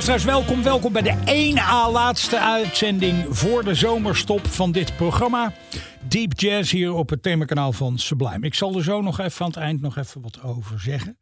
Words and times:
Luisteraars, 0.00 0.38
welkom, 0.38 0.62
welkom 0.62 0.92
bij 0.92 1.02
de 1.02 1.22
ene 1.24 1.60
a 1.60 1.90
laatste 1.90 2.40
uitzending 2.40 3.26
voor 3.28 3.64
de 3.64 3.74
zomerstop 3.74 4.46
van 4.46 4.72
dit 4.72 4.96
programma. 4.96 5.52
Deep 6.08 6.32
Jazz 6.40 6.72
hier 6.72 6.92
op 6.92 7.10
het 7.10 7.22
themakanaal 7.22 7.72
van 7.72 7.98
Sublime. 7.98 8.46
Ik 8.46 8.54
zal 8.54 8.76
er 8.76 8.82
zo 8.84 9.00
nog 9.00 9.18
even 9.18 9.44
aan 9.44 9.50
het 9.50 9.60
eind 9.60 9.80
nog 9.80 9.96
even 9.96 10.20
wat 10.20 10.42
over 10.42 10.80
zeggen. 10.80 11.18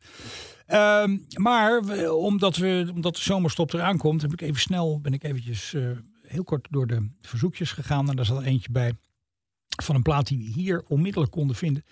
Ehm, 0.66 1.19
maar 1.34 1.78
omdat, 2.10 2.56
we, 2.56 2.91
omdat 2.95 3.14
de 3.14 3.22
zomerstop 3.22 3.72
eraan 3.72 3.98
komt, 3.98 4.22
heb 4.22 4.33
ik 4.33 4.41
even 4.41 4.60
snel, 4.60 5.00
ben 5.00 5.12
ik 5.12 5.24
eventjes 5.24 5.74
eh, 5.74 5.83
heel 6.22 6.45
kort 6.45 6.66
door 6.70 6.86
de 6.86 7.10
verzoekjes 7.20 7.72
gegaan. 7.72 8.08
En 8.08 8.16
daar 8.16 8.24
zat 8.24 8.42
eentje 8.42 8.72
bij 8.72 8.92
van 9.83 9.95
een 9.95 10.02
plaat 10.02 10.27
die 10.27 10.38
we 10.38 10.60
hier 10.60 10.84
onmiddellijk 10.88 11.33
konden 11.33 11.56
vinden. 11.56 11.84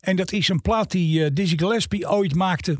En 0.00 0.16
dat 0.16 0.32
is 0.32 0.48
een 0.48 0.62
plaat 0.62 0.90
die 0.90 1.24
eh, 1.24 1.30
Dizzy 1.32 1.56
Gillespie 1.56 2.10
ooit 2.10 2.34
maakte 2.34 2.78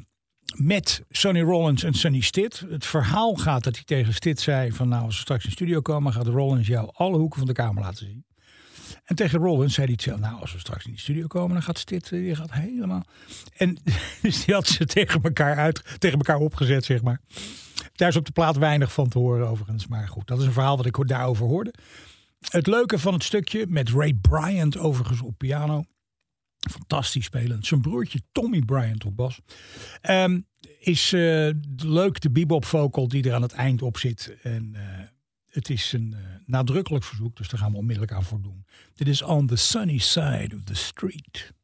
met 0.54 1.02
Sonny 1.10 1.40
Rollins 1.40 1.82
en 1.82 1.94
Sonny 1.94 2.20
Stitt. 2.20 2.64
Het 2.68 2.86
verhaal 2.86 3.34
gaat 3.34 3.64
dat 3.64 3.74
hij 3.74 3.84
tegen 3.84 4.14
Stitt 4.14 4.40
zei 4.40 4.72
van 4.72 4.88
nou 4.88 5.04
als 5.04 5.14
we 5.14 5.20
straks 5.20 5.42
in 5.42 5.48
de 5.48 5.56
studio 5.56 5.80
komen 5.80 6.12
gaat 6.12 6.26
Rollins 6.26 6.66
jou 6.66 6.90
alle 6.92 7.18
hoeken 7.18 7.38
van 7.38 7.48
de 7.48 7.54
kamer 7.54 7.82
laten 7.82 8.06
zien. 8.06 8.24
En 9.04 9.16
tegen 9.16 9.38
Rollins 9.38 9.74
zei 9.74 9.86
hij 9.86 9.94
hetzelfde. 9.94 10.26
Nou 10.26 10.40
als 10.40 10.52
we 10.52 10.58
straks 10.58 10.84
in 10.84 10.92
de 10.92 10.98
studio 10.98 11.26
komen 11.26 11.52
dan 11.52 11.62
gaat 11.62 11.78
Stitt 11.78 12.12
eh, 12.12 12.18
die 12.18 12.36
gaat 12.36 12.52
helemaal. 12.52 13.04
En 13.56 13.78
dus 14.22 14.44
die 14.44 14.54
had 14.54 14.66
ze 14.66 14.86
tegen 14.86 15.22
elkaar 15.22 15.56
uit, 15.56 15.82
tegen 15.98 16.18
elkaar 16.18 16.38
opgezet 16.38 16.84
zeg 16.84 17.02
maar. 17.02 17.20
Daar 17.92 18.08
is 18.08 18.16
op 18.16 18.24
de 18.24 18.32
plaat 18.32 18.56
weinig 18.56 18.92
van 18.92 19.08
te 19.08 19.18
horen 19.18 19.48
overigens. 19.48 19.86
Maar 19.86 20.08
goed, 20.08 20.26
dat 20.26 20.38
is 20.38 20.46
een 20.46 20.52
verhaal 20.52 20.76
wat 20.76 20.86
ik 20.86 21.08
daarover 21.08 21.46
hoorde. 21.46 21.74
Het 22.50 22.66
leuke 22.66 22.98
van 22.98 23.12
het 23.12 23.24
stukje 23.24 23.66
met 23.68 23.90
Ray 23.90 24.14
Bryant 24.20 24.78
overigens 24.78 25.20
op 25.20 25.38
piano. 25.38 25.84
Fantastisch 26.70 27.24
spelend. 27.24 27.66
Zijn 27.66 27.80
broertje 27.80 28.20
Tommy 28.32 28.60
Bryant 28.60 29.04
op 29.04 29.16
bas. 29.16 29.40
Ehm, 30.00 30.40
is 30.78 31.12
eh, 31.12 31.48
leuk 31.76 32.20
de 32.20 32.30
bebop 32.30 32.64
vocal 32.64 33.08
die 33.08 33.28
er 33.28 33.34
aan 33.34 33.42
het 33.42 33.52
eind 33.52 33.82
op 33.82 33.98
zit. 33.98 34.36
En 34.42 34.70
eh, 34.74 34.82
het 35.50 35.70
is 35.70 35.92
een 35.92 36.14
eh, 36.14 36.20
nadrukkelijk 36.46 37.04
verzoek, 37.04 37.36
dus 37.36 37.48
daar 37.48 37.60
gaan 37.60 37.72
we 37.72 37.78
onmiddellijk 37.78 38.12
aan 38.12 38.24
voor 38.24 38.42
doen. 38.42 38.66
Dit 38.94 39.08
is 39.08 39.22
On 39.22 39.46
the 39.46 39.56
Sunny 39.56 39.98
Side 39.98 40.56
of 40.56 40.62
the 40.64 40.74
Street. 40.74 41.54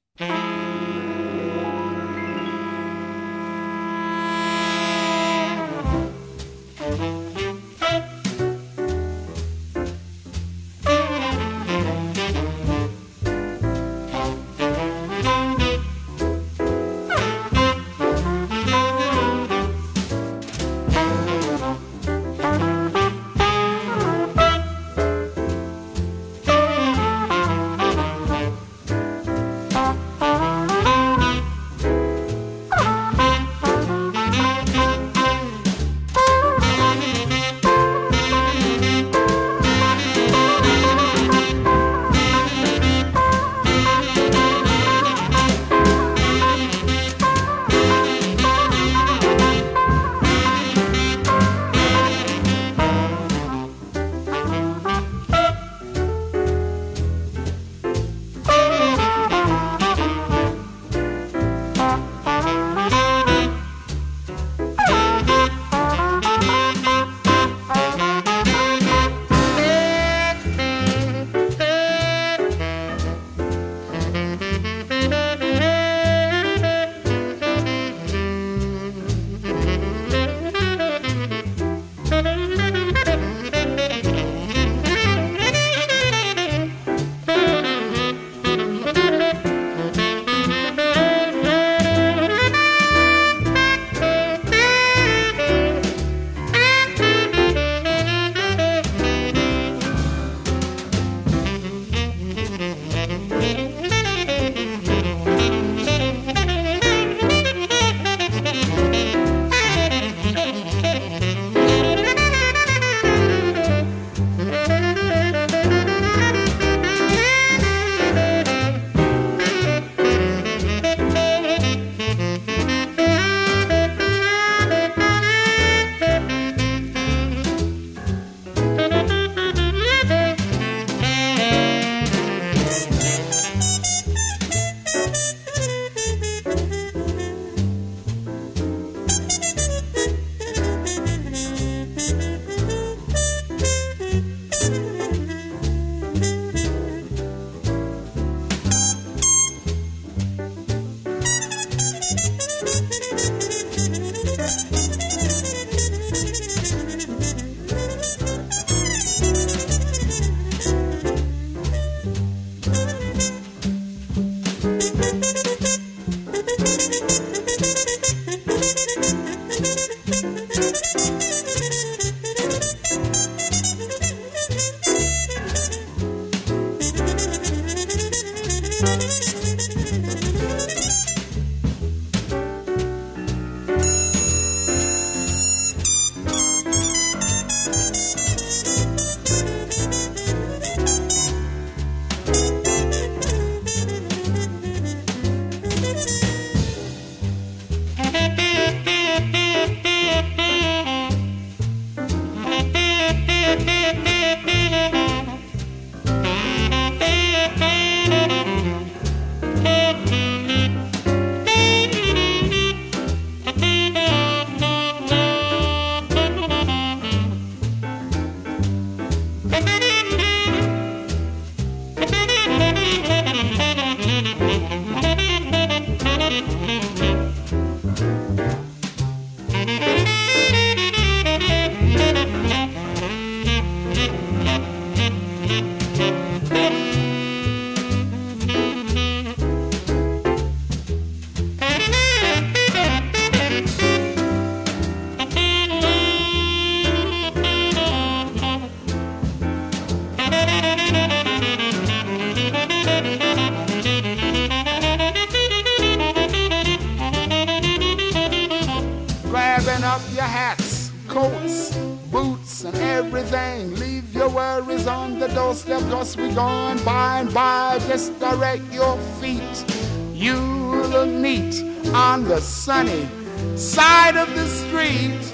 Sunny 272.72 273.06
side 273.54 274.16
of 274.16 274.34
the 274.34 274.46
street. 274.46 275.24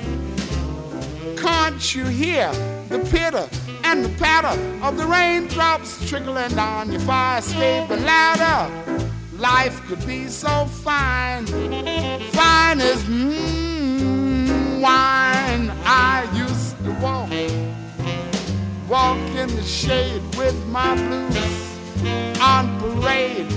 Can't 1.36 1.94
you 1.94 2.04
hear 2.06 2.50
the 2.88 2.98
pitter 3.12 3.46
and 3.84 4.04
the 4.04 4.08
patter 4.18 4.56
of 4.82 4.96
the 4.96 5.06
raindrops 5.06 5.90
trickling 6.08 6.50
down 6.56 6.90
your 6.90 7.00
fire 7.02 7.38
escape 7.38 7.90
ladder? 7.90 8.60
Life 9.36 9.76
could 9.86 10.04
be 10.04 10.26
so 10.26 10.66
fine, 10.86 11.46
fine 12.38 12.80
as 12.80 13.00
mm, 13.04 14.80
wine. 14.80 15.70
I 15.84 16.28
used 16.34 16.76
to 16.86 16.90
walk, 17.04 17.30
walk 18.88 19.22
in 19.42 19.48
the 19.54 19.62
shade 19.62 20.22
with 20.36 20.58
my 20.66 20.92
blues 20.96 22.40
on 22.40 22.64
parade, 22.80 23.48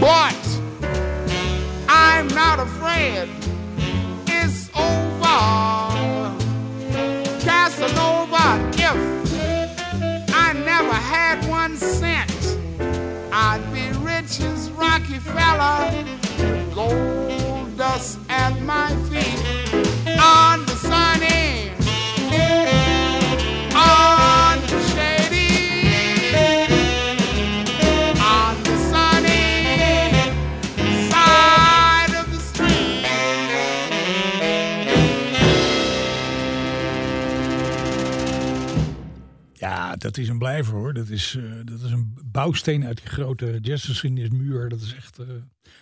but 0.00 0.43
not 2.34 2.58
afraid. 2.58 3.28
It's 4.26 4.68
over, 4.74 6.36
Casanova. 7.40 8.58
If 8.76 10.34
I 10.34 10.52
never 10.52 10.92
had 10.92 11.48
one 11.48 11.76
cent, 11.76 12.58
I'd 13.32 13.62
be 13.72 13.86
rich 13.98 14.40
as 14.40 14.70
Rockefeller 14.72 16.03
dat 40.14 40.24
is 40.24 40.30
een 40.30 40.38
blijver 40.38 40.74
hoor. 40.74 40.94
Dat 40.94 41.08
is, 41.08 41.34
eh, 41.34 41.42
dat 41.64 41.80
is 41.80 41.90
een 41.90 42.18
bouwsteen 42.24 42.84
uit 42.84 42.96
die 42.96 43.06
grote 43.06 43.58
jazzgeschiedenismuur. 43.60 44.68
Dat 44.68 44.80
is 44.80 44.94
echt 44.94 45.18
eh, 45.18 45.26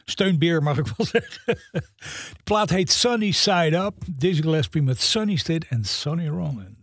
steunbeer, 0.05 0.63
mag 0.63 0.79
ik 0.79 0.87
wel 0.97 1.07
zeggen. 1.21 1.59
De 1.73 2.43
plaat 2.45 2.71
heet 2.71 2.91
Sunny 2.91 3.31
Side 3.31 3.77
Up. 3.77 3.95
Dizzy 4.11 4.43
Gillespie 4.43 4.83
met 4.83 5.01
Sunny 5.01 5.37
State 5.37 5.67
en 5.69 5.85
Sonny 5.85 6.29
Rollins. 6.29 6.81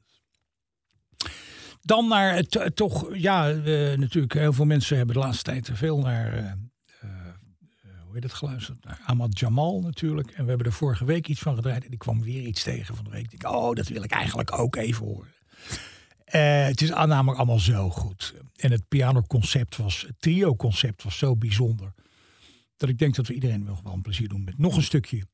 Dan 1.81 2.07
naar 2.07 2.35
het 2.35 2.55
eh, 2.55 2.65
toch, 2.67 3.17
ja, 3.17 3.47
natuurlijk, 3.95 4.33
heel 4.33 4.53
veel 4.53 4.65
mensen 4.65 4.97
hebben 4.97 5.15
de 5.15 5.21
laatste 5.21 5.43
tijd 5.43 5.69
veel 5.73 5.99
naar, 5.99 6.57
hoe 8.05 8.13
heet 8.13 8.23
het 8.23 8.33
geluisterd? 8.33 8.83
Naar 8.83 9.01
Ahmad 9.05 9.39
Jamal 9.39 9.81
natuurlijk. 9.81 10.31
En 10.31 10.43
we 10.43 10.49
hebben 10.49 10.67
er 10.67 10.73
vorige 10.73 11.05
week 11.05 11.27
iets 11.27 11.41
van 11.41 11.55
gedraaid. 11.55 11.85
En 11.85 11.91
ik 11.91 11.99
kwam 11.99 12.21
weer 12.21 12.41
iets 12.41 12.63
tegen 12.63 12.95
van 12.95 13.05
de 13.05 13.11
week. 13.11 13.31
Ik 13.31 13.43
oh, 13.43 13.75
dat 13.75 13.87
wil 13.87 14.03
ik 14.03 14.11
eigenlijk 14.11 14.59
ook 14.59 14.75
even 14.75 15.05
horen. 15.05 15.33
Eh, 16.29 16.65
het 16.65 16.81
is 16.81 16.89
namelijk 16.89 17.37
allemaal 17.37 17.59
zo 17.59 17.89
goed. 17.89 18.33
En 18.55 18.71
het 18.71 18.87
pianoconcept 18.87 19.77
was, 19.77 20.01
het 20.07 20.15
trio-concept 20.19 21.03
was 21.03 21.17
zo 21.17 21.35
bijzonder. 21.35 21.93
Dat 22.77 22.89
ik 22.89 22.97
denk 22.97 23.15
dat 23.15 23.27
we 23.27 23.33
iedereen 23.33 23.63
nog 23.63 23.81
wel 23.81 23.93
een 23.93 24.01
plezier 24.01 24.27
doen 24.27 24.43
met 24.43 24.57
nog 24.57 24.75
een 24.75 24.83
stukje. 24.83 25.25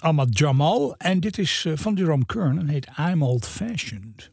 Ahmad 0.00 0.38
Jamal. 0.38 0.96
En 0.96 1.20
dit 1.20 1.38
is 1.38 1.64
eh, 1.64 1.72
van 1.76 1.94
Jerome 1.94 2.26
Kern 2.26 2.58
en 2.58 2.68
heet 2.68 2.88
I'm 2.98 3.22
Old 3.22 3.46
Fashioned. 3.46 4.32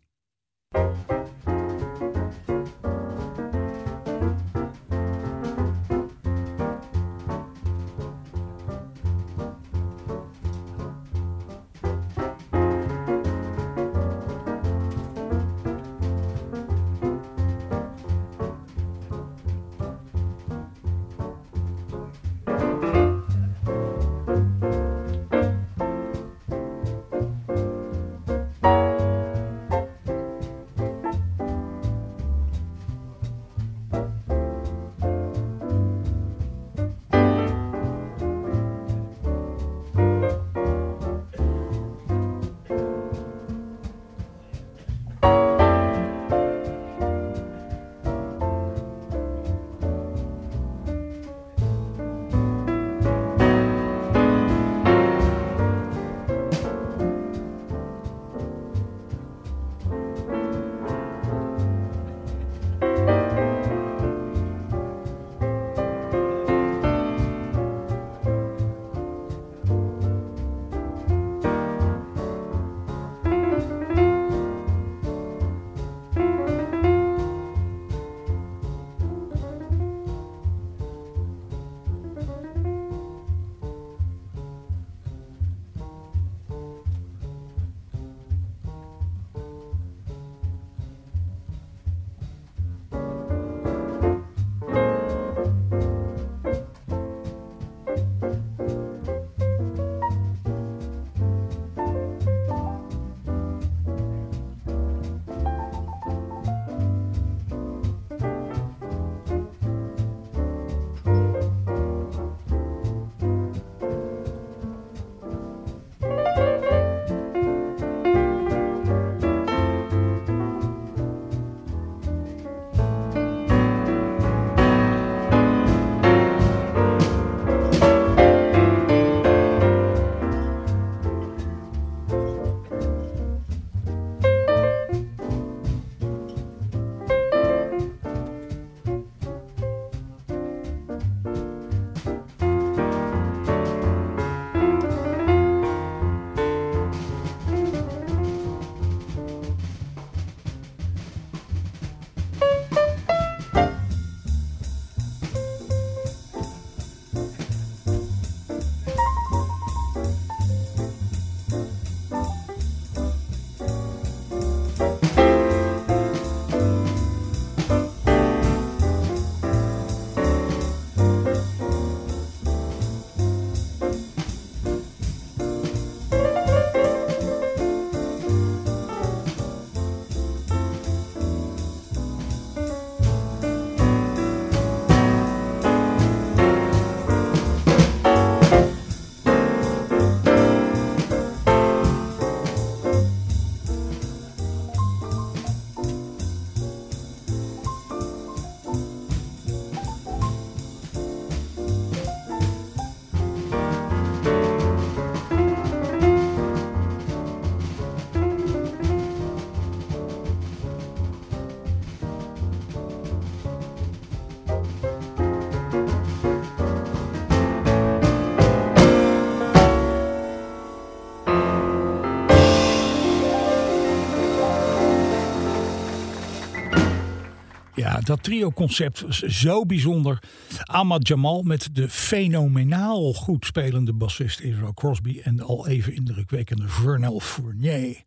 Dat 228.06 228.24
trio-concept 228.24 229.02
was 229.02 229.20
zo 229.20 229.66
bijzonder. 229.66 230.20
Ahmad 230.64 231.08
Jamal 231.08 231.42
met 231.42 231.70
de 231.76 231.90
fenomenaal 231.90 233.14
goed 233.14 233.46
spelende 233.46 233.94
bassist 233.94 234.40
Israel 234.40 234.74
Crosby 234.74 235.20
en 235.24 235.36
de 235.36 235.44
al 235.44 235.68
even 235.68 235.96
indrukwekkende 235.96 236.68
Vernel 236.68 237.20
Fournier 237.20 238.04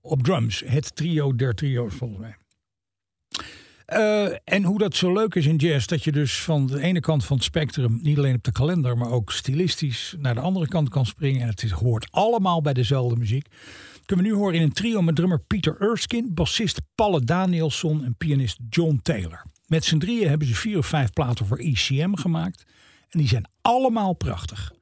op 0.00 0.22
drums. 0.22 0.62
Het 0.66 0.96
trio 0.96 1.34
der 1.34 1.54
trio's 1.54 1.94
volgens 1.94 2.20
mij. 2.20 2.36
Uh, 3.88 4.36
en 4.44 4.62
hoe 4.62 4.78
dat 4.78 4.96
zo 4.96 5.12
leuk 5.12 5.34
is 5.34 5.46
in 5.46 5.56
jazz, 5.56 5.86
dat 5.86 6.04
je 6.04 6.12
dus 6.12 6.42
van 6.42 6.66
de 6.66 6.80
ene 6.80 7.00
kant 7.00 7.24
van 7.24 7.36
het 7.36 7.44
spectrum, 7.44 7.98
niet 8.02 8.18
alleen 8.18 8.34
op 8.34 8.44
de 8.44 8.52
kalender, 8.52 8.96
maar 8.96 9.10
ook 9.10 9.32
stilistisch 9.32 10.14
naar 10.18 10.34
de 10.34 10.40
andere 10.40 10.68
kant 10.68 10.88
kan 10.88 11.06
springen. 11.06 11.40
En 11.40 11.48
het 11.48 11.70
hoort 11.70 12.06
allemaal 12.10 12.62
bij 12.62 12.72
dezelfde 12.72 13.16
muziek. 13.16 13.46
Kunnen 14.04 14.24
we 14.24 14.30
nu 14.30 14.36
horen 14.36 14.54
in 14.54 14.62
een 14.62 14.72
trio 14.72 15.02
met 15.02 15.16
drummer 15.16 15.40
Peter 15.40 15.80
Erskine, 15.80 16.32
bassist 16.32 16.80
Palle 16.94 17.24
Danielsson 17.24 18.04
en 18.04 18.16
pianist 18.16 18.58
John 18.70 19.00
Taylor. 19.02 19.44
Met 19.66 19.84
z'n 19.84 19.98
drieën 19.98 20.28
hebben 20.28 20.48
ze 20.48 20.54
vier 20.54 20.78
of 20.78 20.86
vijf 20.86 21.10
platen 21.10 21.46
voor 21.46 21.58
ECM 21.58 22.14
gemaakt. 22.14 22.64
En 23.08 23.18
die 23.18 23.28
zijn 23.28 23.48
allemaal 23.62 24.12
prachtig. 24.12 24.72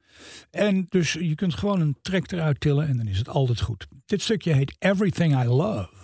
En 0.51 0.85
dus 0.89 1.13
je 1.13 1.35
kunt 1.35 1.53
gewoon 1.53 1.81
een 1.81 1.97
track 2.01 2.31
eruit 2.31 2.59
tillen 2.59 2.87
en 2.87 2.97
dan 2.97 3.07
is 3.07 3.17
het 3.17 3.29
altijd 3.29 3.61
goed. 3.61 3.87
Dit 4.05 4.21
stukje 4.21 4.53
heet 4.53 4.75
Everything 4.79 5.43
I 5.43 5.47
Love. 5.47 6.02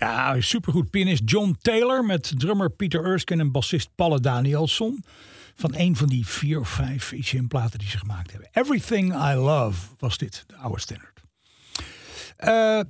Ja, 0.00 0.40
supergoed 0.40 0.90
pianist 0.90 1.22
John 1.24 1.56
Taylor 1.60 2.04
met 2.04 2.32
drummer 2.36 2.70
Peter 2.70 3.04
Erskine 3.04 3.42
en 3.42 3.50
bassist 3.50 3.90
Palle 3.94 4.20
Danielsson. 4.20 5.04
Van 5.54 5.74
een 5.76 5.96
van 5.96 6.08
die 6.08 6.26
vier 6.26 6.60
of 6.60 6.68
vijf 6.68 7.12
ECM-platen 7.12 7.78
die 7.78 7.88
ze 7.88 7.98
gemaakt 7.98 8.30
hebben. 8.30 8.48
Everything 8.52 9.14
I 9.14 9.34
Love 9.34 9.88
was 9.98 10.18
dit, 10.18 10.44
de 10.46 10.56
oude 10.56 10.80
standard. 10.80 11.20
Uh, 12.38 12.80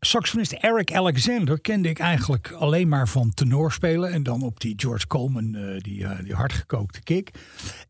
saxofonist 0.00 0.52
Eric 0.52 0.94
Alexander 0.94 1.60
kende 1.60 1.88
ik 1.88 1.98
eigenlijk 1.98 2.52
alleen 2.52 2.88
maar 2.88 3.08
van 3.08 3.30
tenorspelen. 3.34 4.12
En 4.12 4.22
dan 4.22 4.42
op 4.42 4.60
die 4.60 4.74
George 4.76 5.06
Coleman, 5.06 5.54
uh, 5.54 5.80
die, 5.80 6.00
uh, 6.00 6.18
die 6.22 6.34
hardgekookte 6.34 7.02
kick. 7.02 7.30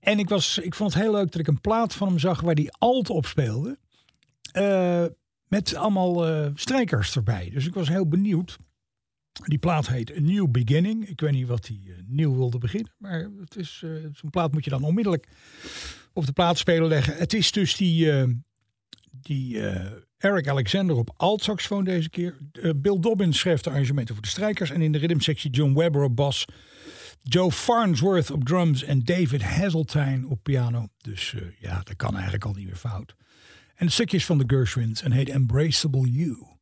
En 0.00 0.18
ik, 0.18 0.28
was, 0.28 0.58
ik 0.58 0.74
vond 0.74 0.94
het 0.94 1.02
heel 1.02 1.12
leuk 1.12 1.32
dat 1.32 1.40
ik 1.40 1.46
een 1.46 1.60
plaat 1.60 1.94
van 1.94 2.08
hem 2.08 2.18
zag 2.18 2.40
waar 2.40 2.54
hij 2.54 2.72
alt 2.78 3.10
op 3.10 3.26
speelde. 3.26 3.78
Met 5.48 5.74
allemaal 5.74 6.28
uh, 6.28 6.50
strijkers 6.54 7.16
erbij. 7.16 7.50
Dus 7.50 7.66
ik 7.66 7.74
was 7.74 7.88
heel 7.88 8.08
benieuwd. 8.08 8.56
Die 9.44 9.58
plaat 9.58 9.88
heet 9.88 10.16
A 10.16 10.20
New 10.20 10.50
Beginning. 10.50 11.08
Ik 11.08 11.20
weet 11.20 11.32
niet 11.32 11.46
wat 11.46 11.66
hij 11.66 11.80
uh, 11.84 11.94
nieuw 12.06 12.36
wilde 12.36 12.58
beginnen. 12.58 12.92
Maar 12.98 13.30
het 13.40 13.56
is, 13.56 13.82
uh, 13.84 14.06
zo'n 14.12 14.30
plaat 14.30 14.52
moet 14.52 14.64
je 14.64 14.70
dan 14.70 14.82
onmiddellijk 14.82 15.28
op 16.12 16.26
de 16.26 16.32
plaatspeler 16.32 16.88
leggen. 16.88 17.16
Het 17.16 17.32
is 17.32 17.52
dus 17.52 17.76
die, 17.76 18.12
die 19.10 19.60
Eric 20.18 20.48
Alexander 20.48 20.96
op 20.96 21.14
alt-saxofoon 21.16 21.84
deze 21.84 22.10
keer. 22.10 22.36
Bill 22.76 23.00
Dobbins 23.00 23.38
schreef 23.38 23.60
de 23.60 23.70
arrangementen 23.70 24.14
voor 24.14 24.24
de 24.24 24.30
strijkers. 24.30 24.70
En 24.70 24.82
in 24.82 24.92
de 24.92 24.98
rhythmsectie 24.98 25.50
John 25.50 25.74
Webber 25.74 26.02
op 26.02 26.16
bas. 26.16 26.44
Joe 27.22 27.52
Farnsworth 27.52 28.30
op 28.30 28.44
drums 28.44 28.82
en 28.82 29.04
David 29.04 29.42
Hazeltine 29.42 30.26
op 30.28 30.42
piano. 30.42 30.88
Dus 30.98 31.34
ja, 31.58 31.80
dat 31.82 31.96
kan 31.96 32.14
eigenlijk 32.14 32.44
al 32.44 32.52
niet 32.52 32.66
meer 32.66 32.76
fout. 32.76 33.14
En 33.76 33.90
stukjes 33.90 34.26
van 34.26 34.38
de 34.38 34.44
Gershwins 34.46 35.02
en 35.02 35.12
heet 35.12 35.28
Embraceable 35.28 36.10
You. 36.10 36.55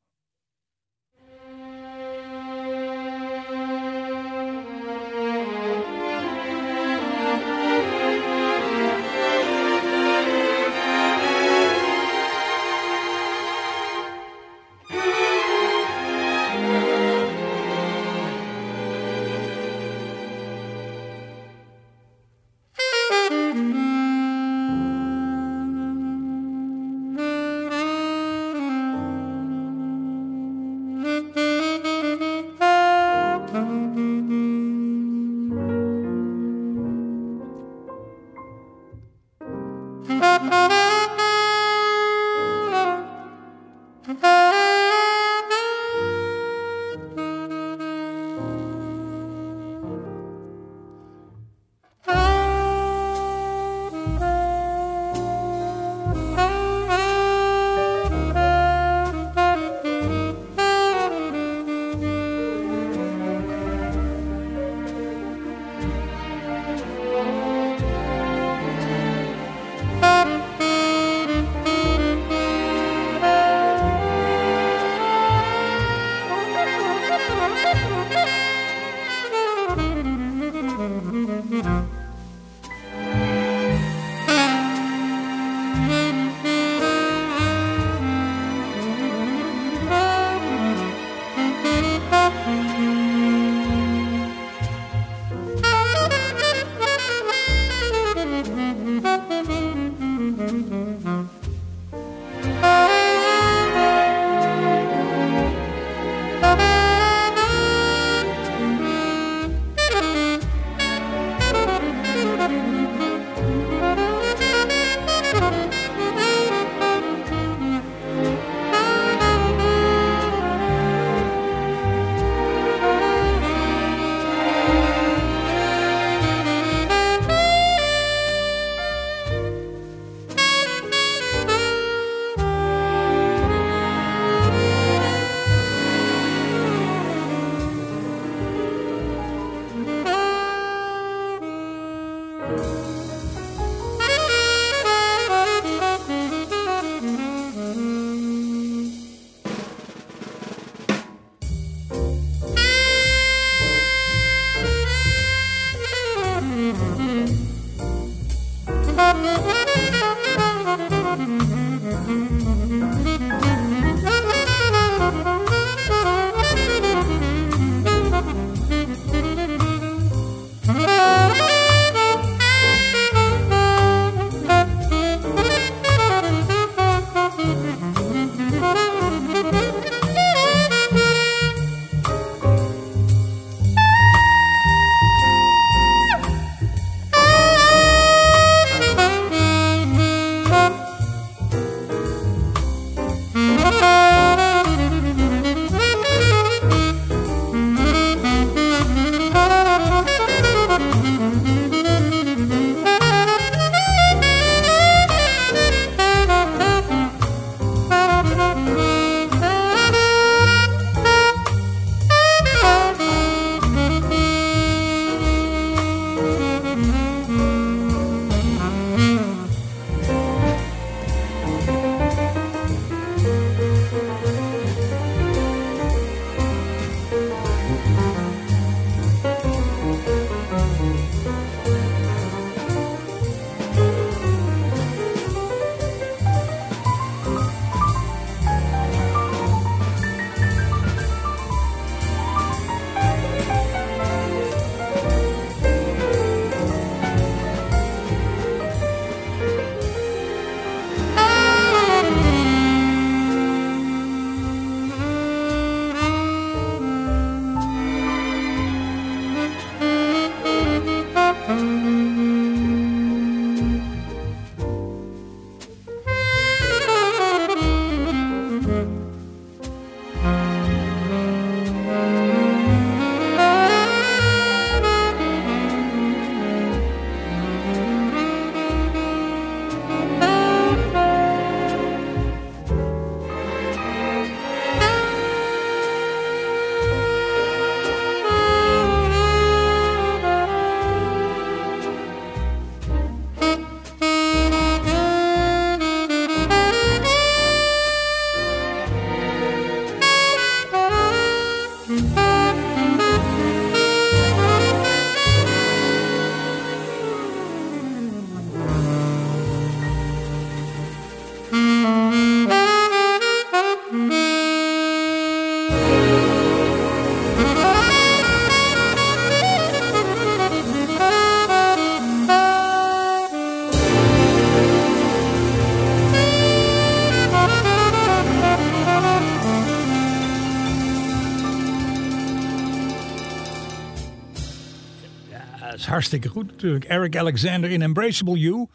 Hartstikke 335.95 336.29
goed 336.29 336.51
natuurlijk. 336.51 336.85
Eric 336.85 337.17
Alexander 337.17 337.71
in 337.71 337.83
Embraceable 337.83 338.39
You. 338.39 338.69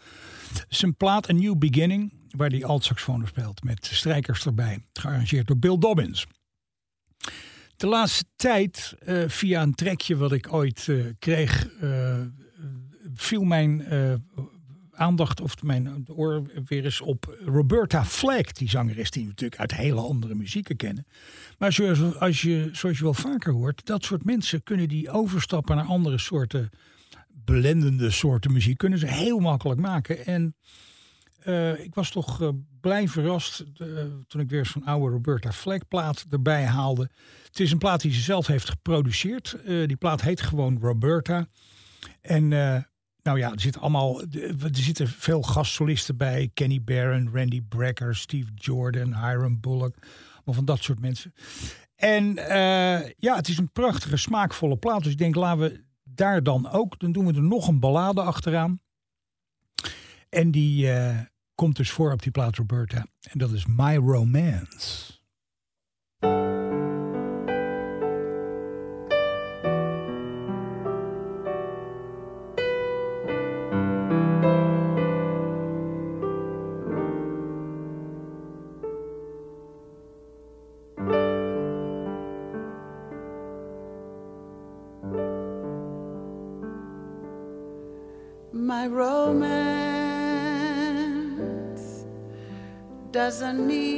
Zijn 0.70 0.96
plaat 0.96 1.30
A 1.30 1.34
New 1.34 1.58
Beginning, 1.58 2.14
waar 2.30 2.50
hij 2.50 2.66
alt-saxofoon 2.66 3.28
speelt 3.28 3.64
met 3.64 3.86
strijkers 3.86 4.46
erbij. 4.46 4.86
Gearrangeerd 4.94 5.48
door 5.48 5.58
Bill 5.58 5.78
Dobbins. 5.78 6.26
De 7.76 7.88
laatste 7.88 8.26
tijd, 8.36 8.96
uh, 9.08 9.24
via 9.28 9.62
een 9.62 9.74
trekje 9.74 10.18
wat 10.18 10.32
ik 10.32 10.54
ooit 10.54 10.88
uh, 10.88 11.06
kreeg, 11.20 11.70
uh, 11.82 12.20
viel 13.14 13.44
mijn 13.44 13.86
aandacht 14.92 15.42
of 15.42 15.64
mijn 15.64 16.06
oor 16.08 16.44
weer 16.66 16.84
eens 16.84 17.02
op 17.02 17.38
Roberta 17.46 18.06
Flack, 18.06 18.56
die 18.56 18.70
zangeres 18.70 19.12
die 19.12 19.26
natuurlijk 19.26 19.60
uit 19.60 19.76
hele 19.76 20.02
andere 20.02 20.36
muzieken 20.36 20.76
kennen. 20.76 21.06
Maar 21.58 21.74
zoals, 21.74 22.16
als 22.16 22.42
je, 22.42 22.70
zoals 22.72 22.98
je 22.98 23.04
wel 23.04 23.14
vaker 23.14 23.54
hoort, 23.54 23.86
dat 23.86 24.04
soort 24.04 24.26
mensen 24.26 24.64
kunnen 24.64 24.88
die 24.88 25.10
overstappen 25.10 25.76
naar 25.76 25.86
andere 25.86 26.18
soorten 26.18 26.70
blendende 27.52 28.12
soorten 28.12 28.54
muziek, 28.54 28.78
kunnen 28.78 29.00
ze 29.00 29.08
heel 29.08 29.40
makkelijk 29.40 29.80
maken. 29.80 30.26
En 30.26 30.56
uh, 31.46 31.84
ik 31.84 31.96
was 31.96 32.12
toch 32.12 32.42
uh, 32.42 32.50
blij 32.82 33.08
verrast 33.08 33.66
uh, 33.78 34.04
toen 34.28 34.42
ik 34.42 34.50
weer 34.50 34.66
zo'n 34.66 34.86
oude 34.86 35.12
Roberta 35.12 35.52
Flack 35.52 35.88
plaat 35.88 36.26
erbij 36.30 36.66
haalde. 36.66 37.10
Het 37.48 37.60
is 37.60 37.72
een 37.72 37.78
plaat 37.78 38.02
die 38.02 38.14
ze 38.14 38.22
zelf 38.22 38.48
heeft 38.48 38.70
geproduceerd. 38.70 39.58
die 39.66 39.96
plaat 39.96 40.22
heet 40.22 40.42
gewoon 40.42 40.78
Roberta. 40.82 41.48
En 42.22 42.48
nou 43.24 43.38
ja, 43.38 43.52
er 43.52 43.60
zitten 43.60 43.82
allemaal 43.82 44.22
er 44.22 44.70
zitten 44.72 45.08
veel 45.08 45.42
gastsolisten 45.42 46.18
bij. 46.18 46.50
Kenny 46.54 46.82
Barron, 46.84 47.30
Randy 47.34 47.62
Brecker, 47.62 48.16
Steve 48.16 48.52
Jordan, 48.56 49.16
Hiram 49.16 49.60
Bullock. 49.60 49.96
Allemaal 50.34 50.54
van 50.54 50.66
dat 50.66 50.84
soort 50.84 51.00
mensen. 51.00 51.34
En 51.96 52.34
ja, 53.18 53.36
het 53.36 53.48
is 53.48 53.58
een 53.58 53.72
prachtige, 53.72 54.18
smaakvolle 54.18 54.78
plaat. 54.78 55.04
Dus 55.04 55.12
ik 55.12 55.18
denk, 55.18 55.36
laten 55.36 55.60
we 55.60 55.88
daar 56.20 56.44
dan 56.44 56.70
ook. 56.70 57.00
Dan 57.00 57.12
doen 57.12 57.26
we 57.26 57.34
er 57.34 57.44
nog 57.44 57.68
een 57.68 57.80
ballade 57.80 58.22
achteraan. 58.22 58.82
En 60.30 60.52
die 60.52 60.86
uh, 60.86 61.20
komt 61.56 61.76
dus 61.76 61.92
voor 61.92 62.12
op 62.12 62.22
die 62.22 62.32
plaat 62.32 62.56
Roberta. 62.56 63.06
En 63.22 63.40
dat 63.40 63.52
is 63.52 63.66
My 63.66 63.96
Romance. 63.96 65.19
Doesn't 93.30 93.68
need 93.68 93.89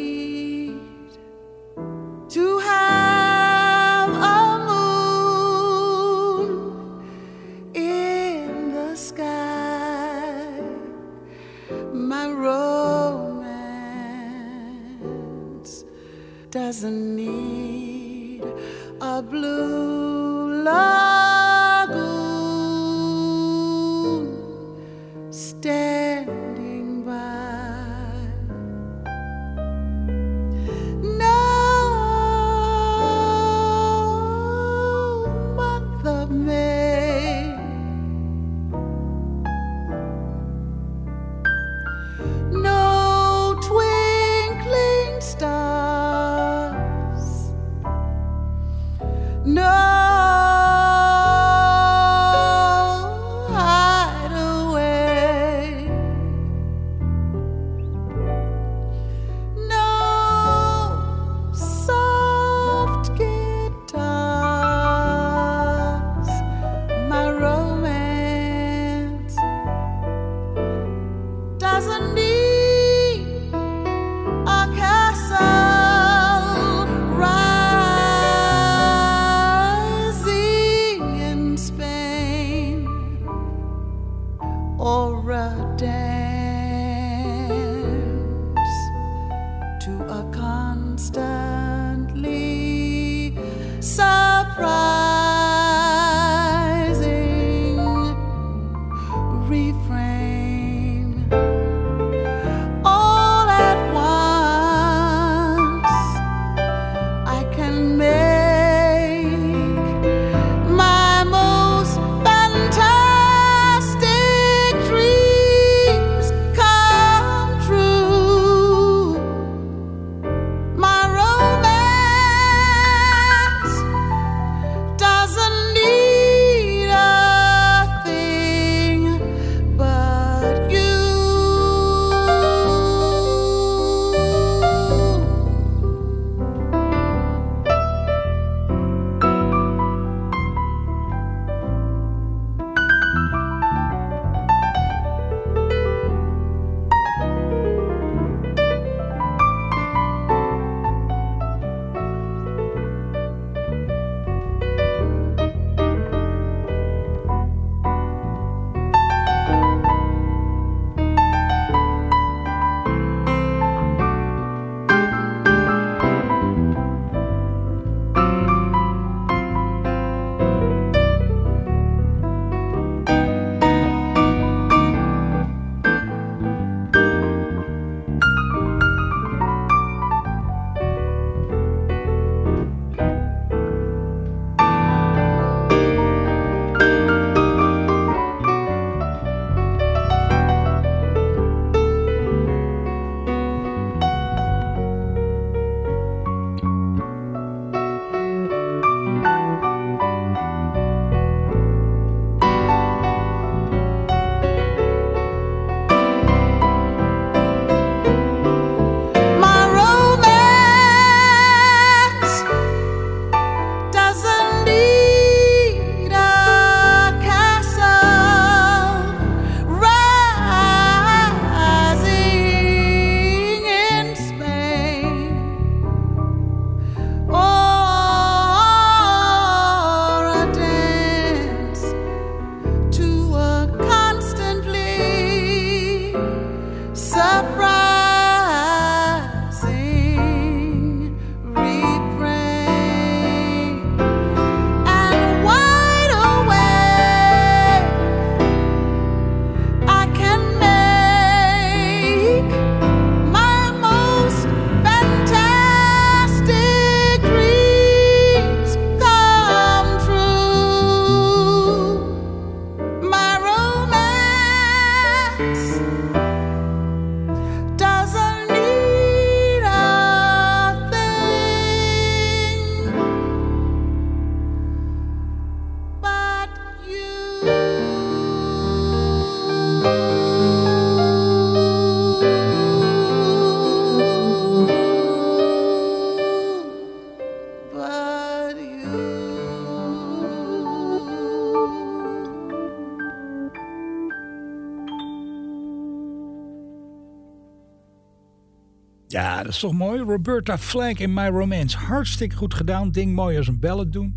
Dat 299.43 299.53
is 299.53 299.59
toch 299.59 299.73
mooi? 299.73 300.01
Roberta 300.01 300.57
Flack 300.57 300.99
in 300.99 301.13
My 301.13 301.27
Romance. 301.27 301.77
Hartstikke 301.77 302.35
goed 302.35 302.53
gedaan. 302.53 302.91
Ding 302.91 303.13
mooi 303.13 303.37
als 303.37 303.47
een 303.47 303.59
ballad 303.59 303.91
doen. 303.91 304.15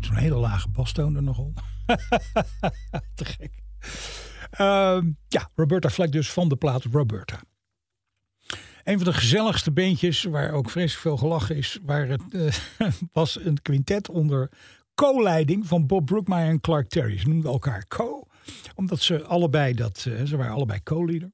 Zo'n 0.00 0.16
hele 0.16 0.36
lage 0.36 0.68
bastoon 0.68 1.16
er 1.16 1.22
nogal. 1.22 1.52
Te 3.14 3.24
gek. 3.24 3.52
Ehm, 4.50 5.10
ja, 5.28 5.50
Roberta 5.54 5.90
Flack 5.90 6.12
dus 6.12 6.32
van 6.32 6.48
de 6.48 6.56
plaat 6.56 6.84
Roberta. 6.84 7.40
Een 8.84 8.96
van 8.96 9.04
de 9.04 9.12
gezelligste 9.12 9.72
beentjes, 9.72 10.22
waar 10.22 10.52
ook 10.52 10.70
vreselijk 10.70 11.02
veel 11.02 11.16
gelachen 11.16 11.56
is, 11.56 11.78
waar 11.82 12.08
het, 12.08 12.22
eh, 12.30 12.88
was 13.12 13.44
een 13.44 13.62
quintet 13.62 14.08
onder 14.08 14.50
co-leiding 14.94 15.66
van 15.66 15.86
Bob 15.86 16.06
Brookmeyer 16.06 16.48
en 16.48 16.60
Clark 16.60 16.88
Terry. 16.88 17.18
Ze 17.18 17.28
noemden 17.28 17.50
elkaar 17.50 17.86
co, 17.86 18.22
omdat 18.74 19.00
ze 19.00 19.24
allebei 19.24 19.74
dat, 19.74 20.06
eh, 20.08 20.24
ze 20.24 20.36
waren 20.36 20.54
allebei 20.54 20.82
co-leader. 20.82 21.32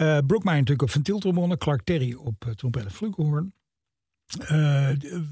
Eh 0.00 0.18
Brookmeyer 0.26 0.58
natuurlijk 0.58 0.82
op 0.82 0.90
ventieltrombone, 0.90 1.56
Clark 1.56 1.82
Terry 1.84 2.14
op 2.14 2.44
uh, 2.46 2.54
trompet 2.54 2.84
en. 2.84 3.52
Eh, 4.38 4.48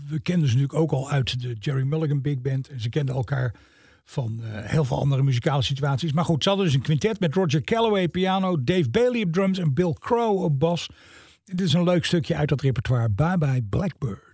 we 0.08 0.20
kenden 0.22 0.48
ze 0.48 0.54
natuurlijk 0.54 0.74
ook 0.74 0.92
al 0.92 1.10
uit 1.10 1.40
de 1.40 1.56
Jerry 1.58 1.82
Mulligan 1.82 2.20
Big 2.20 2.40
Band. 2.40 2.68
En 2.68 2.80
ze 2.80 2.88
kenden 2.88 3.14
elkaar 3.14 3.54
van 4.04 4.40
heel 4.42 4.84
veel 4.84 4.98
andere 4.98 5.22
muzikale 5.22 5.62
situaties. 5.62 6.12
Maar 6.12 6.24
goed, 6.24 6.42
ze 6.42 6.48
hadden 6.48 6.66
dus 6.66 6.74
een 6.74 6.82
quintet 6.82 7.20
met 7.20 7.34
Roger 7.34 7.62
Calloway 7.62 8.08
piano, 8.08 8.64
Dave 8.64 8.90
Bailey 8.90 9.22
op 9.22 9.32
drums 9.32 9.58
en 9.58 9.74
Bill 9.74 9.92
Crow 9.98 10.42
op 10.42 10.58
bas. 10.58 10.88
Dit 11.44 11.60
is 11.60 11.72
een 11.72 11.84
leuk 11.84 12.04
stukje 12.04 12.36
uit 12.36 12.48
dat 12.48 12.60
repertoire. 12.60 13.08
Bye 13.08 13.38
Bye 13.38 13.62
Blackbird. 13.62 14.27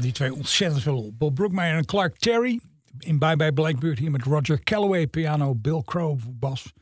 Die 0.00 0.12
twee 0.12 0.34
ontzettend 0.34 0.82
veel 0.82 1.02
op. 1.02 1.18
Bob 1.18 1.34
Brookmeyer 1.34 1.76
en 1.76 1.84
Clark 1.84 2.16
Terry. 2.16 2.60
In 2.98 3.18
Bye 3.18 3.36
Bye 3.36 3.52
Blackbird 3.52 3.98
hier 3.98 4.10
met 4.10 4.22
Roger 4.22 4.62
Calloway 4.62 5.06
piano, 5.06 5.54
Bill 5.54 5.82
Crow 5.84 6.20
bas 6.30 6.72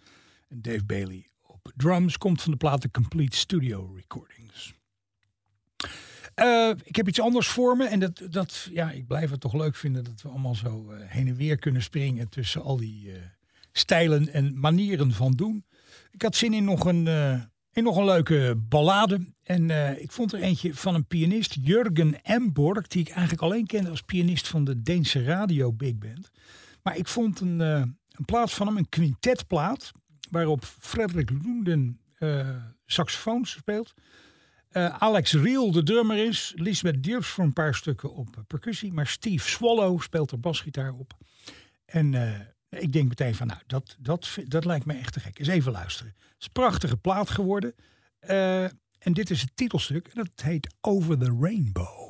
en 0.48 0.62
Dave 0.62 0.84
Bailey 0.84 1.26
op 1.46 1.72
drums. 1.76 2.18
Komt 2.18 2.42
van 2.42 2.50
de 2.50 2.56
plaat 2.56 2.80
The 2.80 2.90
Complete 2.90 3.36
Studio 3.36 3.92
Recordings. 3.94 4.74
Eh, 6.34 6.70
ik 6.84 6.96
heb 6.96 7.08
iets 7.08 7.20
anders 7.20 7.48
voor 7.48 7.76
me. 7.76 7.84
En 7.84 8.00
dat, 8.00 8.22
dat, 8.30 8.68
ja, 8.72 8.90
ik 8.90 9.06
blijf 9.06 9.30
het 9.30 9.40
toch 9.40 9.54
leuk 9.54 9.76
vinden 9.76 10.04
dat 10.04 10.22
we 10.22 10.28
allemaal 10.28 10.54
zo 10.54 10.90
eh, 10.90 10.98
heen 11.08 11.28
en 11.28 11.36
weer 11.36 11.56
kunnen 11.56 11.82
springen 11.82 12.28
tussen 12.28 12.62
al 12.62 12.76
die 12.76 13.12
eh, 13.12 13.18
stijlen 13.72 14.32
en 14.32 14.60
manieren 14.60 15.12
van 15.12 15.32
doen. 15.32 15.64
Ik 16.10 16.22
had 16.22 16.36
zin 16.36 16.54
in 16.54 16.64
nog 16.64 16.84
een, 16.84 17.04
in 17.72 17.82
nog 17.82 17.96
een 17.96 18.04
leuke 18.04 18.54
ballade. 18.68 19.26
En 19.42 19.70
eh, 19.70 20.02
ik 20.02 20.12
vond 20.12 20.32
er 20.32 20.40
eentje 20.40 20.74
van 20.74 20.94
een 20.94 21.06
pianist, 21.06 21.56
Jurgen 21.60 22.22
Emborg, 22.22 22.86
die 22.86 23.00
ik 23.00 23.08
eigenlijk 23.08 23.42
alleen 23.42 23.66
kende 23.66 23.90
als 23.90 24.02
pianist 24.02 24.48
van 24.48 24.64
de 24.64 24.82
Deense 24.82 25.24
radio 25.24 25.72
Big 25.72 25.98
Band. 25.98 26.30
Maar 26.82 26.96
ik 26.96 27.08
vond 27.08 27.40
een, 27.40 27.60
eh, 27.60 27.82
een 28.10 28.24
plaat 28.24 28.52
van 28.52 28.66
hem, 28.66 28.76
een 28.76 28.88
quintetplaat, 28.88 29.92
waarop 30.30 30.64
Frederik 30.64 31.30
Lunden 31.30 32.00
eh 32.18 32.48
saxofoon 32.86 33.44
speelt. 33.44 33.94
Alex 34.72 35.32
Riel 35.32 35.72
de 35.72 35.82
drummer 35.82 36.26
is. 36.26 36.52
Lisbeth 36.56 37.02
Dierps 37.02 37.26
voor 37.28 37.44
een 37.44 37.52
paar 37.52 37.74
stukken 37.74 38.14
op 38.14 38.44
percussie. 38.46 38.92
Maar 38.92 39.06
Steve 39.06 39.48
Swallow 39.48 40.00
speelt 40.00 40.30
er 40.30 40.40
basgitaar 40.40 40.92
op. 40.92 41.16
En 41.84 42.14
ik 42.78 42.92
denk 42.92 43.08
meteen 43.08 43.34
van, 43.34 43.46
nou, 43.46 43.60
dat, 43.66 43.96
dat, 43.98 44.38
dat 44.44 44.64
lijkt 44.64 44.86
me 44.86 44.94
echt 44.94 45.12
te 45.12 45.20
gek. 45.20 45.38
Eens 45.38 45.48
even 45.48 45.72
luisteren. 45.72 46.12
Het 46.16 46.34
is 46.38 46.46
een 46.46 46.52
prachtige 46.52 46.96
plaat 46.96 47.30
geworden. 47.30 47.74
Eh, 48.18 48.64
en 48.98 49.12
dit 49.12 49.30
is 49.30 49.40
het 49.40 49.50
titelstuk. 49.54 50.06
En 50.06 50.14
dat 50.14 50.44
heet 50.44 50.74
Over 50.80 51.18
the 51.18 51.36
Rainbow. 51.40 52.01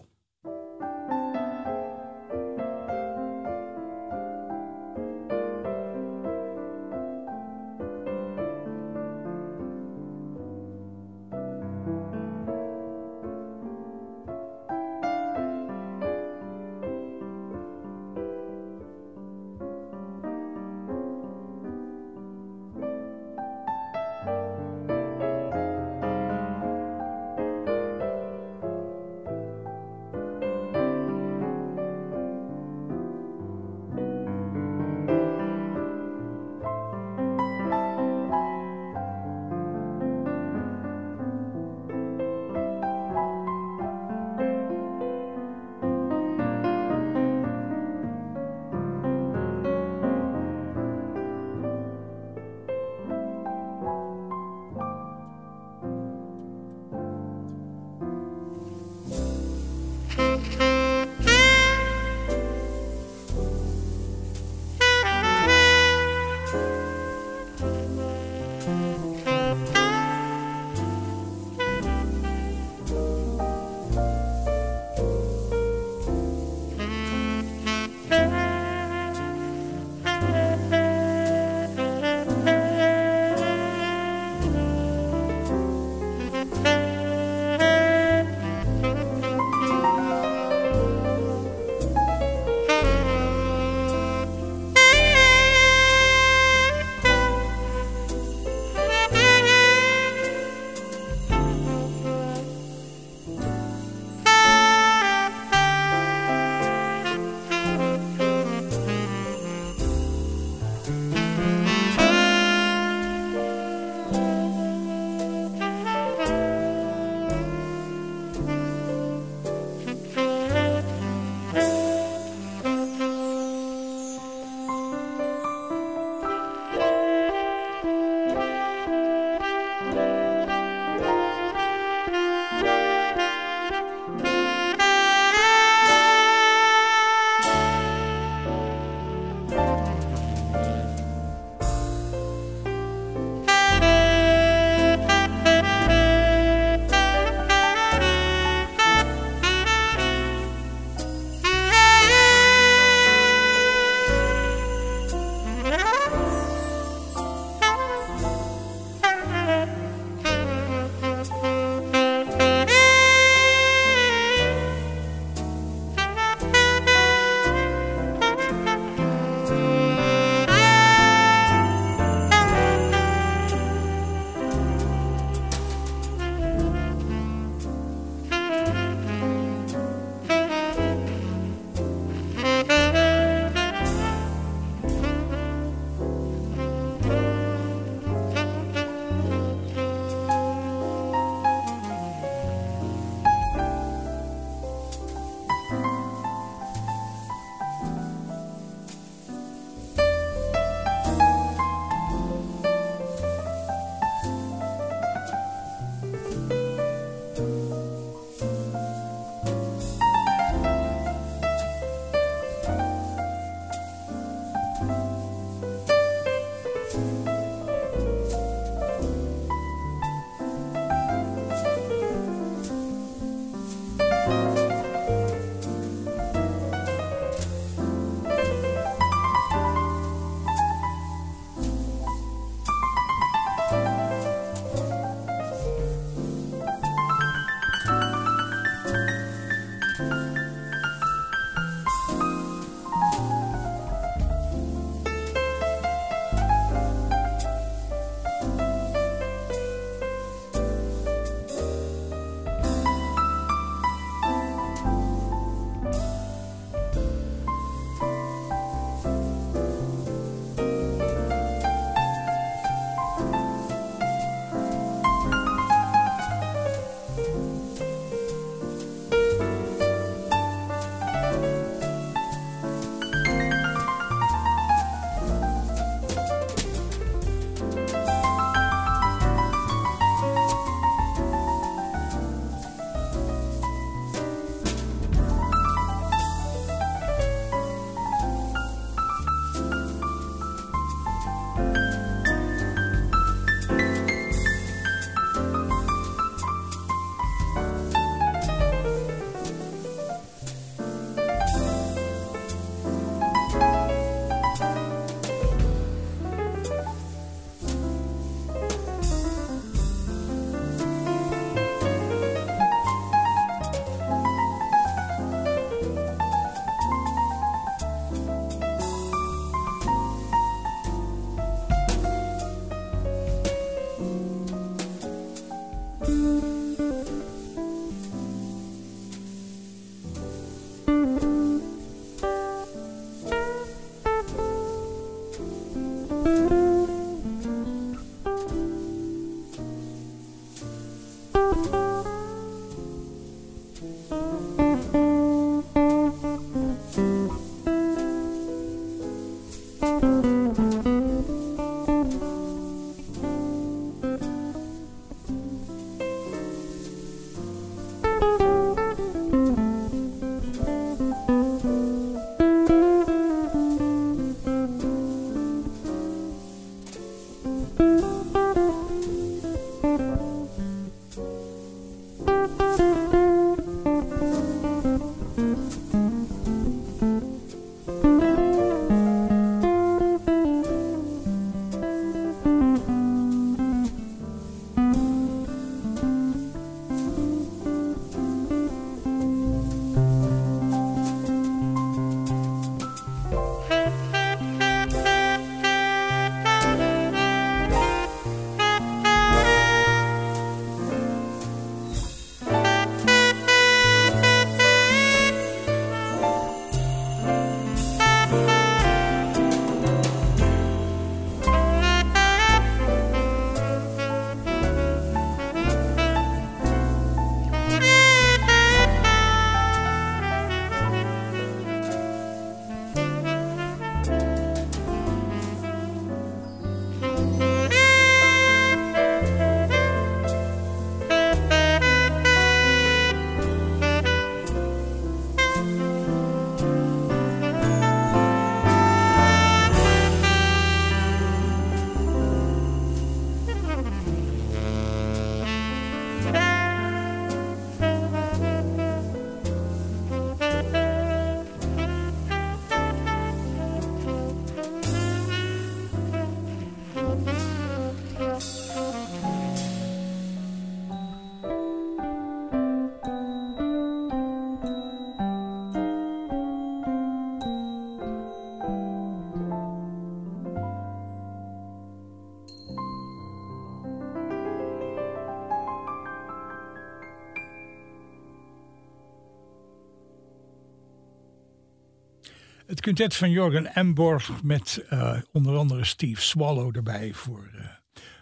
Quintet 482.83 483.17
van 483.17 483.31
Jorgen 483.31 483.75
Emborg 483.75 484.43
met 484.43 484.85
eh, 484.89 485.19
onder 485.33 485.57
andere 485.57 485.85
Steve 485.85 486.21
Swallow 486.23 486.77
erbij 486.77 487.15
voor, 487.15 487.51
eh, 487.55 487.65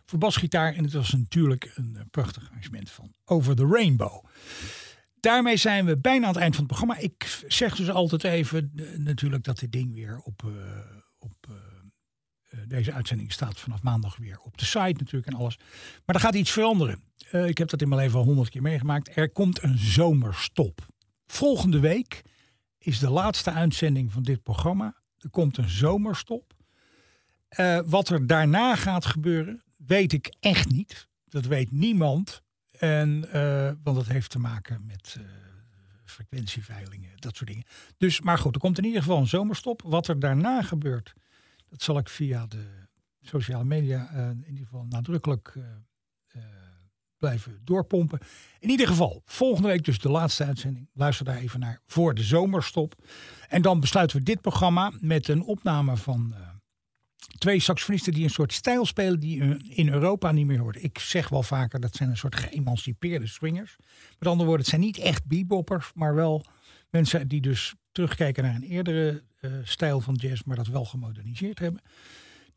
voor 0.05 0.19
basgitaar. 0.19 0.75
En 0.75 0.85
het 0.85 0.93
was 0.93 1.13
natuurlijk 1.13 1.73
een 1.75 1.97
eh, 1.97 2.03
prachtig 2.11 2.49
arrangement 2.49 2.91
van 2.91 3.13
Over 3.25 3.57
the 3.57 3.67
Rainbow. 3.67 4.25
Daarmee 5.21 5.57
zijn 5.57 5.85
we 5.85 5.97
bijna 5.97 6.27
aan 6.27 6.33
het 6.33 6.43
eind 6.43 6.55
van 6.55 6.65
het 6.65 6.73
programma. 6.73 7.03
Ik 7.03 7.43
zeg 7.49 7.77
dus 7.77 7.91
altijd 7.91 8.25
even 8.25 8.73
natuurlijk 8.97 9.45
dat 9.45 9.59
dit 9.59 9.73
ding 9.73 9.95
weer 9.95 10.21
op, 10.23 10.43
op 11.19 11.49
deze 12.67 12.93
uitzending 12.93 13.33
staat 13.33 13.61
vanaf 13.61 13.83
maandag 13.83 14.17
weer 14.17 14.39
op 14.39 14.59
de 14.59 14.65
site 14.65 14.97
natuurlijk 14.99 15.27
en 15.27 15.35
alles. 15.35 15.59
Maar 16.07 16.15
er 16.17 16.21
gaat 16.21 16.35
iets 16.35 16.51
veranderen. 16.51 17.03
Ik 17.31 17.59
heb 17.59 17.69
dat 17.69 17.83
in 17.83 17.89
mijn 17.89 18.01
leven 18.01 18.19
al 18.19 18.25
honderd 18.25 18.49
keer 18.49 18.63
meegemaakt. 18.63 19.17
Er 19.17 19.31
komt 19.31 19.63
een 19.63 19.79
zomerstop. 19.79 20.87
Volgende 21.27 21.81
week 21.81 22.23
is 22.81 22.99
de 22.99 23.11
laatste 23.11 23.51
uitzending 23.51 24.13
van 24.13 24.23
dit 24.23 24.43
programma. 24.43 24.95
Er 25.19 25.31
komt 25.31 25.57
een 25.57 25.69
zomerstop. 25.69 26.55
Eh, 27.49 27.81
wat 27.85 28.09
er 28.09 28.27
daarna 28.27 28.77
gaat 28.77 29.07
gebeuren, 29.07 29.63
weet 29.77 30.13
ik 30.13 30.35
echt 30.41 30.69
niet. 30.69 31.09
Dat 31.29 31.45
weet 31.45 31.71
niemand. 31.71 32.43
En, 32.71 33.33
eh, 33.33 33.73
want 33.83 33.97
dat 33.97 34.07
heeft 34.07 34.31
te 34.31 34.39
maken 34.39 34.87
met 34.87 35.17
eh, 35.19 35.25
frequentieveilingen, 36.05 37.11
dat 37.17 37.37
soort 37.37 37.51
dingen. 37.51 37.65
Dus, 37.97 38.21
maar 38.21 38.39
goed, 38.39 38.55
er 38.55 38.61
komt 38.61 38.79
in 38.79 38.85
ieder 38.85 39.03
geval 39.03 39.19
een 39.19 39.27
zomerstop. 39.27 39.83
Wat 39.85 40.09
er 40.09 40.19
daarna 40.19 40.63
gebeurt, 40.63 41.15
dat 41.69 41.83
zal 41.83 41.99
ik 41.99 42.09
via 42.09 42.47
de 42.47 42.67
sociale 43.21 43.65
media 43.65 44.11
in 44.11 44.45
ieder 44.49 44.65
geval 44.65 44.87
nadrukkelijk 44.89 45.55
blijven 47.21 47.61
doorpompen. 47.65 48.19
In 48.59 48.71
ieder 48.71 48.87
geval, 48.87 49.23
volgende 49.25 49.69
week 49.69 49.85
dus 49.85 49.99
de 49.99 50.11
laatste 50.11 50.45
uitzending. 50.45 50.89
Luister 50.95 51.25
daar 51.25 51.37
even 51.37 51.61
naar 51.61 51.81
voor 51.87 52.15
de 52.15 52.23
zomerstop. 52.23 52.95
En 53.49 53.63
dan 53.63 53.81
besluiten 53.81 54.17
we 54.17 54.23
dit 54.23 54.41
programma 54.41 54.93
met 55.01 55.29
een 55.29 55.43
opname 55.43 55.97
van 55.97 56.35
eh, 56.35 56.49
twee 57.39 57.61
saxofonisten 57.61 58.13
die 58.13 58.25
een 58.25 58.31
soort 58.31 58.53
stijl 58.53 58.87
spelen 58.87 59.21
die 59.21 59.57
in 59.69 59.89
Europa 59.89 60.33
niet 60.33 60.47
meer 60.47 60.59
hoort. 60.59 60.83
Ik 60.83 60.99
zeg 60.99 61.29
wel 61.29 61.43
vaker 61.43 61.81
dat 61.81 61.95
zijn 61.95 62.11
een 62.11 62.17
soort 62.17 62.37
geëmancipeerde 62.37 63.27
swingers. 63.27 63.77
Met 64.19 64.29
andere 64.29 64.49
woorden, 64.49 64.61
het 64.61 64.75
zijn 64.75 64.81
niet 64.81 64.99
echt 64.99 65.27
beboppers, 65.27 65.91
maar 65.95 66.15
wel 66.15 66.45
mensen 66.91 67.29
die 67.29 67.41
dus 67.41 67.75
terugkijken 67.93 68.43
naar 68.43 68.55
een 68.55 68.63
eerdere 68.63 69.23
eh, 69.41 69.51
stijl 69.63 70.01
van 70.01 70.15
jazz, 70.15 70.43
maar 70.43 70.57
dat 70.57 70.67
wel 70.67 70.85
gemoderniseerd 70.85 71.59
hebben. 71.59 71.83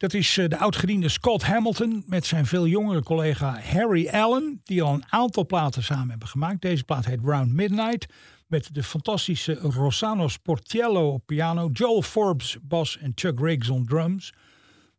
Dat 0.04 0.14
is 0.14 0.38
eh, 0.38 0.48
de 0.48 0.58
oudgediende 0.58 1.10
Scott 1.10 1.44
Hamilton 1.44 2.04
met 2.08 2.26
zijn 2.26 2.46
veel 2.46 2.68
jongere 2.68 3.04
collega 3.04 3.60
Harry 3.60 4.08
Allen, 4.08 4.62
die 4.64 4.82
al 4.82 4.94
een 4.94 5.06
aantal 5.10 5.46
platen 5.46 5.84
samen 5.84 6.10
hebben 6.10 6.28
gemaakt. 6.28 6.62
Deze 6.62 6.84
plaat 6.84 7.06
heet 7.06 7.20
Round 7.24 7.52
Midnight, 7.52 8.14
met 8.48 8.74
de 8.74 8.84
fantastische 8.84 9.54
Rossano 9.54 10.28
Sportiello 10.28 11.10
op 11.10 11.26
piano, 11.26 11.70
Joel 11.74 12.02
Forbes 12.02 12.58
bas 12.62 12.98
en 12.98 13.12
Chuck 13.16 13.40
Riggs 13.40 13.70
on 13.70 13.86
drums. 13.86 14.34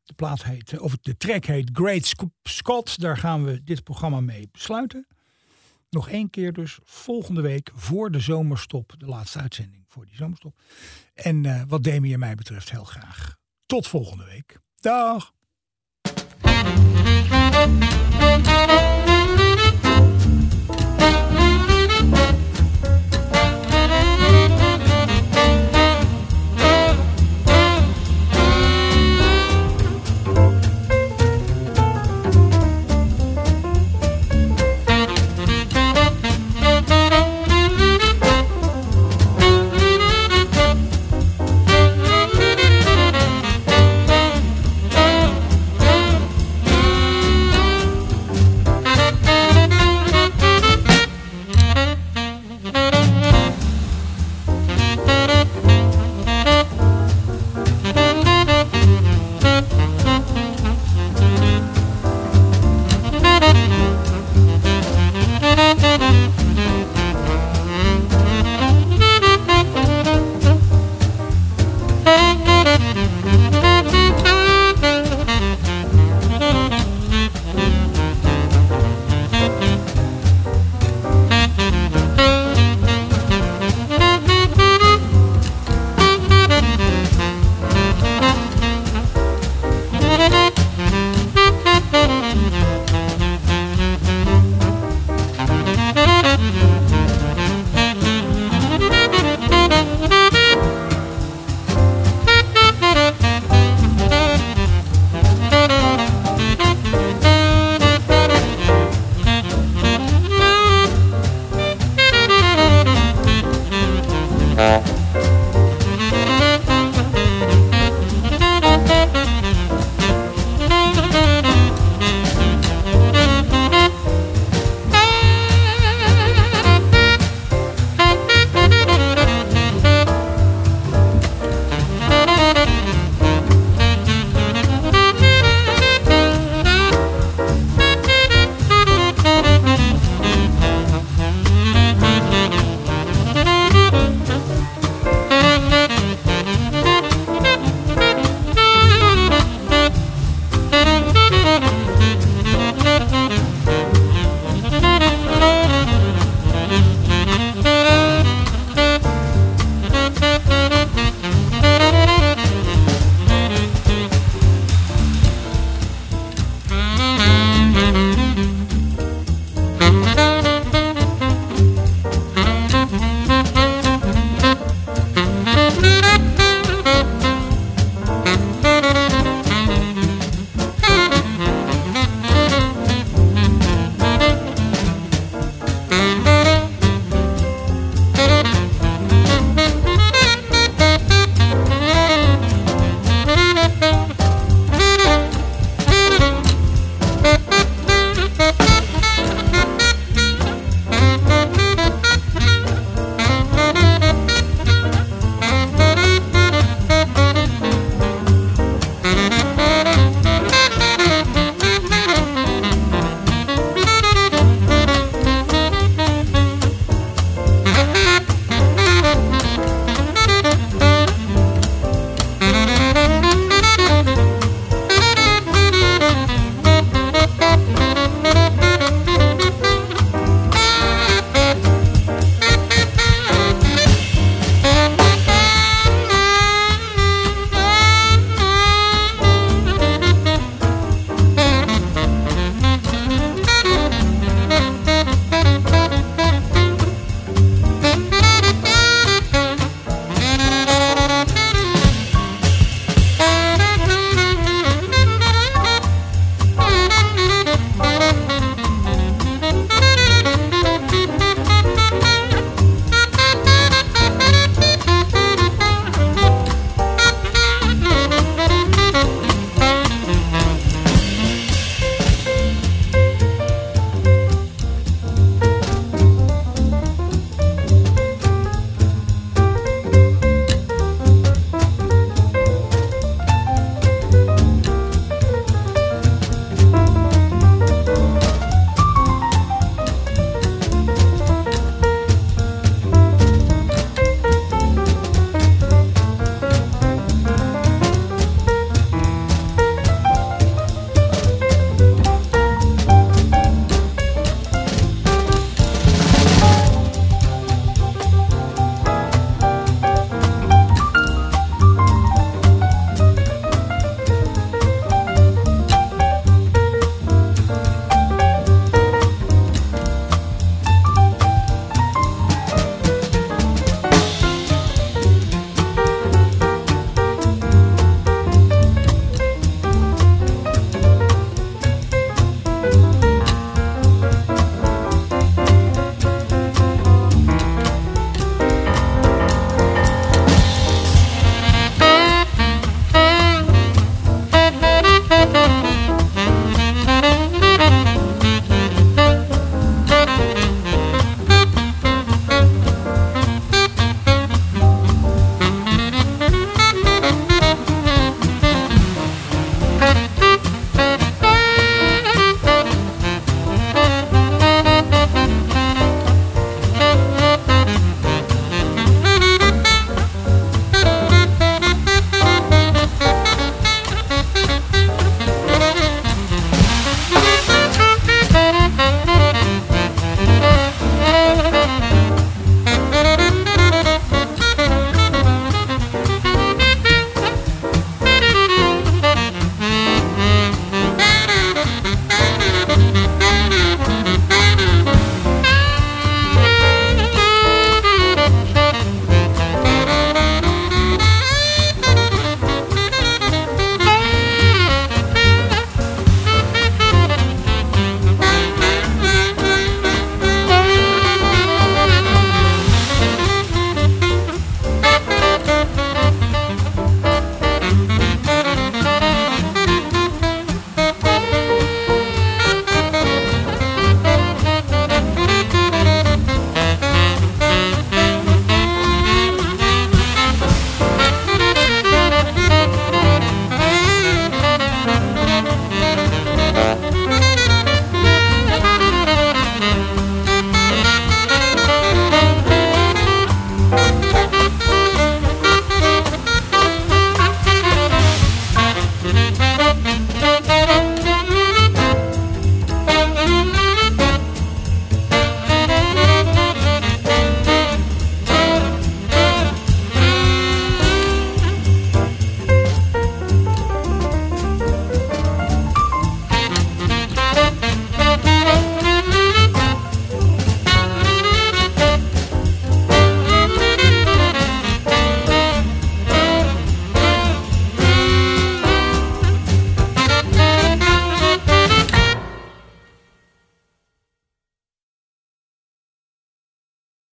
De, 0.03 0.15
plaat 0.15 0.45
heet, 0.45 0.73
eh, 0.73 0.83
of 0.83 0.97
de 0.97 1.17
track 1.17 1.45
heet 1.45 1.71
Great 1.73 2.07
Sc- 2.07 2.23
Scott. 2.43 3.01
Daar 3.01 3.17
gaan 3.17 3.45
we 3.45 3.65
dit 3.65 3.83
programma 3.83 4.21
mee 4.21 4.49
besluiten. 4.53 5.07
Nog 5.91 6.09
één 6.09 6.31
keer 6.31 6.53
dus 6.53 6.79
volgende 6.85 7.41
week 7.41 7.71
voor 7.75 8.11
de 8.11 8.21
zomerstop. 8.21 8.95
De 8.99 9.07
laatste 9.07 9.39
uitzending 9.39 9.85
voor 9.89 10.07
die 10.07 10.17
zomerstop. 10.17 10.59
En 11.15 11.47
eh, 11.47 11.63
wat 11.69 11.85
Demi 11.85 12.13
en 12.13 12.19
mij 12.19 12.35
betreft 12.35 12.71
heel 12.71 12.85
graag. 12.85 13.37
Tot 13.67 13.87
volgende 13.87 14.25
week. 14.25 14.63
tard. 14.85 15.35